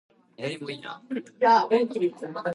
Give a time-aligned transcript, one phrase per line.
[0.37, 2.43] They were the only two candidates.